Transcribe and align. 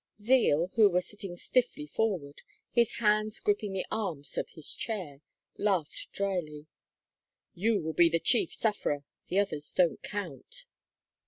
Zeal, 0.19 0.69
who 0.69 0.89
was 0.89 1.05
sitting 1.05 1.37
stiffly 1.37 1.85
forward, 1.85 2.41
his 2.71 2.93
hands 2.95 3.39
gripping 3.39 3.73
the 3.73 3.85
arms 3.91 4.35
of 4.35 4.49
his 4.49 4.73
chair, 4.73 5.21
laughed 5.59 6.11
dryly. 6.11 6.65
"You 7.53 7.79
will 7.83 7.93
be 7.93 8.09
the 8.09 8.19
chief 8.19 8.51
sufferer. 8.51 9.03
The 9.27 9.37
others 9.37 9.71
don't 9.75 10.01
count." 10.01 10.65